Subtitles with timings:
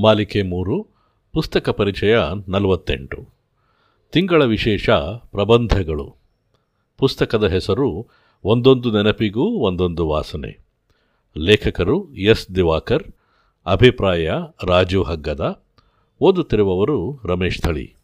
[0.00, 0.86] ಮಾಲಿಕೆ ಮೂರು,
[1.32, 3.28] ಪುಸ್ತಕ ಪರಿಚಯ ನಲವತ್ತೆಂಟು.
[4.12, 4.90] ತಿಂಗಳ ವಿಶೇಷ
[5.30, 6.14] ಪ್ರಬಂಧಗಳು.
[6.98, 8.06] ಪುಸ್ತಕದ ಹೆಸರು
[8.44, 10.58] ಒಂದೊಂದು ನೆನಪಿಗೂ ಒಂದೊಂದು ವಾಸನೆ.
[11.36, 13.02] ಲೇಖಕರು ಎಸ್ ದಿವಾಕರ್,
[13.66, 14.30] ಅಭಿಪ್ರಾಯ
[14.66, 15.62] ರಾಜು ಹಗ್ಗದ,
[16.20, 17.94] ಓದುತ್ತಿರುವವರು ರಮೇಶ್ ಥಳಿ.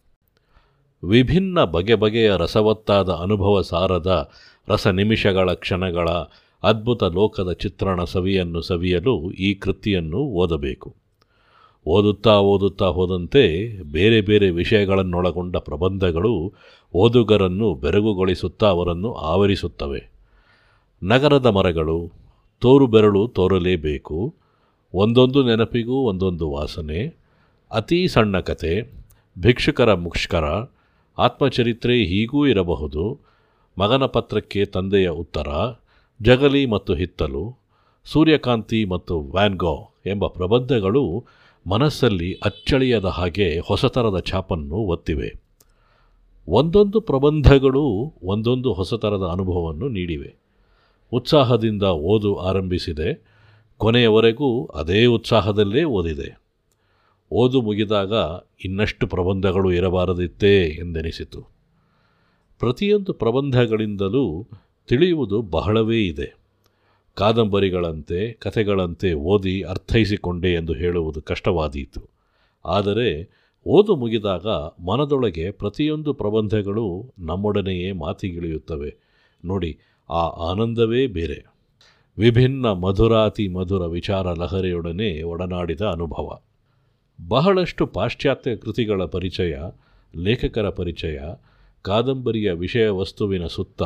[1.03, 4.31] ವಿಭಿನ್ನ ಬಗೆ ಬಗೆಯ ರಸವತ್ತಾದ ಅನುಭವ ಸಾರದ
[4.67, 6.09] ರಸ ನಿಮಿಷಗಳ ಕ್ಷಣಗಳ
[6.63, 11.04] ಅದ್ಭುತ ಲೋಕದ ಚಿತ್ರಣ ಸವಿಯನ್ನು ಸವಿಯಲು ಈ ಕೃತಿಯನ್ನು ಓದಬೇಕು.
[11.87, 16.53] ಓದುತ್ತಾ ಓದುತ್ತಾ ಹೋದಂತೆ ಬೇರೆ ಬೇರೆ ವಿಷಯಗಳನ್ನೊಳಗೊಂಡ ಪ್ರಬಂಧಗಳು
[16.93, 20.09] ಓದುಗರನ್ನು ಬೆರಗುಗೊಳಿಸುತ್ತಾ ಅವರನ್ನು ಆವರಿಸುತ್ತವೆ.
[21.03, 22.11] ನಗರದ ಮರಗಳು,
[22.59, 24.35] ತೋರು ಬೆರಳು ತೋರಲೇಬೇಕು.
[24.93, 27.15] ಒಂದೊಂದು ನೆನಪಿಗೂ ಒಂದೊಂದು ವಾಸನೆ.
[27.71, 28.93] ಅತೀ ಸಣ್ಣ ಕತೆ,
[29.39, 30.43] ಭಿಕ್ಷುಕರ ಮುಷ್ಕರ,
[31.17, 33.19] ಆತ್ಮಚರಿತ್ರೆ ಹೀಗೂ ಇರಬಹುದು.
[33.79, 35.47] ಮಗನ ಪತ್ರಕ್ಕೆ ತಂದೆಯ ಉತ್ತರ,
[36.21, 37.57] ಜಗಲಿ ಮತ್ತು ಹಿತ್ತಲು,
[38.05, 41.25] ಸೂರ್ಯಕಾಂತಿ ಮತ್ತು ವ್ಯಾನ್ಗೋ ಎಂಬ ಪ್ರಬಂಧಗಳು
[41.67, 45.33] ಮನಸ್ಸಲ್ಲಿ ಅಚ್ಚಳಿಯದ ಹಾಗೆ ಹೊಸತರದ ಛಾಪನ್ನು ಒತ್ತಿವೆ.
[46.47, 50.35] ಒಂದೊಂದು ಪ್ರಬಂಧಗಳು ಒಂದೊಂದು ಹೊಸತರದ ಅನುಭವವನ್ನು ನೀಡಿವೆ.
[51.11, 53.25] ಉತ್ಸಾಹದಿಂದ ಓದು ಆರಂಭಿಸಿದೆ.
[53.77, 56.39] ಕೊನೆಯವರೆಗೂ ಅದೇ ಉತ್ಸಾಹದಲ್ಲೇ ಓದಿದೆ.
[57.31, 58.13] ಓದು ಮುಗಿದಾಗ
[58.65, 61.41] ಇನ್ನಷ್ಟು ಪ್ರಬಂಧಗಳು ಇರಬಾರದಿತ್ತೇ ಎಂದೆನಿಸಿತು.
[62.59, 64.47] ಪ್ರತಿಯೊಂದು ಪ್ರಬಂಧಗಳಿಂದಲೂ
[64.87, 66.44] ತಿಳಿಯುವುದು ಬಹಳವೇ ಇದೆ.
[67.15, 72.09] ಕಾದಂಬರಿಗಳಂತೆ, ಕಥೆಗಳಂತೆ ಓದಿ ಅರ್ಥೈಸಿಕೊಂಡೆ ಎಂದು ಹೇಳುವುದು ಕಷ್ಟವಾದೀತು.
[72.65, 73.29] ಆದರೆ
[73.67, 74.47] ಓದು ಮುಗಿದಾಗ
[74.85, 78.95] ಮನದೊಳಗೆ ಪ್ರತಿಯೊಂದು ಪ್ರಬಂಧಗಳು ನಮ್ಮೊಡನೆಯೇ ಮಾತಿಗಿಳಿಯುತ್ತವೆ.
[79.45, 79.77] ನೋಡಿ,
[80.09, 81.45] ಆ ಆನಂದವೇ ಬೇರೆ.
[82.17, 86.39] ವಿಭಿನ್ನ ಮಧುರಾತಿ ಮಧುರ ವಿಚಾರ ಲಹರಿಯೊಡನೆ ಒಡನಾಡಿದ ಅನುಭವ.
[87.27, 89.57] ಬಹಳಷ್ಟು ಪಾಶ್ಚಾತ್ಯ ಕೃತಿಗಳ ಪರಿಚಯ,
[90.15, 91.19] ಲೇಖಕರ ಪರಿಚಯ,
[91.81, 93.83] ಕಾದಂಬರಿಯ ವಿಷಯ ವಸ್ತುವಿನ ಸುತ್ತ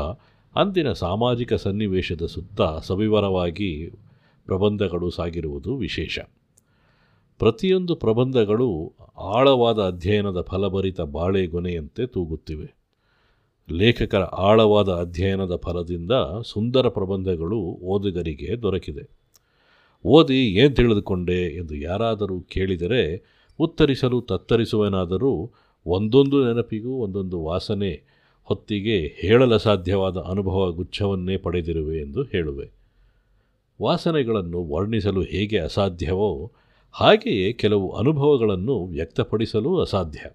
[0.55, 3.91] ಅಂದಿನ ಸಾಮಾಜಿಕ ಸನ್ನಿವೇಶದ ಸುತ್ತ ಸವಿವರವಾಗಿ
[4.45, 6.19] ಪ್ರಬಂಧಗಳು ಸಾಗಿರುವುದು ವಿಶೇಷ.
[7.37, 12.75] ಪ್ರತಿಯೊಂದು ಪ್ರಬಂಧಗಳು ಆಳವಾದ ಅಧ್ಯಯನದ ಫಲಭರಿತ ಬಾಳೆಗೊನೆಯಂತೆ ತೂಗುತ್ತಿವೆ.
[13.71, 16.11] ಲೇಖಕರ ಆಳವಾದ ಅಧ್ಯಯನದ ಫಲದಿಂದ
[16.45, 19.09] ಸುಂದರ ಪ್ರಬಂಧಗಳು ಓದುಗರಿಗೆ ದೊರಕಿದೆ.
[20.05, 23.23] ಓದಿ ಏನು ತಿಳಿದುಕೊಂಡೆ ಎಂದು ಯಾರಾದರೂ ಕೇಳಿದರೆ
[23.59, 25.51] ಉತ್ತರಿಸಲು ತತ್ತರಿಸುವನಾದರೂ
[25.85, 28.18] ಒಂದೊಂದು ನೆನಪಿಗೂ ಒಂದೊಂದು ವಾಸನೆ
[28.49, 32.69] ಹೊತ್ತಿಗೆ ಹೇಳಲಸಾಧ್ಯವಾದ ಅನುಭವ ಗುಚ್ಛವನ್ನೇ ಪಡೆದಿರುವೆ ಎಂದು ಹೇಳುವೆ.
[33.81, 36.51] ವಾಸನೆಗಳನ್ನು ವರ್ಣಿಸಲು ಹೇಗೆ ಅಸಾಧ್ಯವೋ
[36.91, 40.29] ಹಾಗೆಯೇ ಕೆಲವು ಅನುಭವಗಳನ್ನು ವ್ಯಕ್ತಪಡಿಸಲು ಅಸಾಧ್ಯ.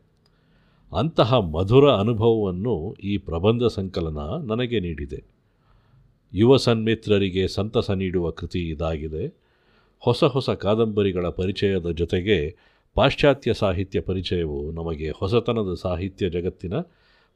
[0.99, 5.23] ಅಂತಹ ಮಧುರ ಅನುಭವವನ್ನು ಈ ಪ್ರಬಂಧ ಸಂಕಲನ ನನಗೆ ನೀಡಿದೆ.
[6.35, 9.35] ಯುವ ಸನ್ಮಿತ್ರರಿಗೆ ಸಂತಸ ನೀಡುವ ಕೃತಿ ಇದಾಗಿದೆ.
[9.99, 12.57] ಹೊಸ ಹೊಸ ಕಾದಂಬರಿಗಳ ಪರಿಚಯದ ಜೊತೆಗೆ
[12.95, 16.73] ಪಾಶ್ಚಾತ್ಯ ಸಾಹಿತ್ಯ ಪರಿಚಯವು ನಮಗೆ ಹೊಸತನದ ಸಾಹಿತ್ಯ ಜಗತ್ತಿನ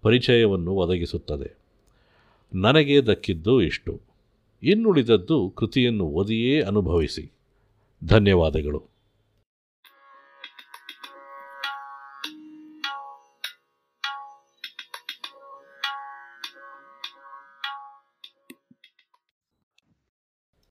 [0.03, 1.59] ಪರಿಚಯವನ್ನು ಒದಗಿಸುತ್ತದೆ.
[2.55, 4.01] ನನಗೆ ದಕ್ಕಿದ್ದು ಇಷ್ಟು.
[4.63, 7.33] ಇನ್ನುಳಿದದ್ದು ಕೃತಿಯನ್ನು ಓದಿಯೇ ಅನುಭವಿಸಿ.
[8.07, 8.98] ಧನ್ಯವಾದಗಳು.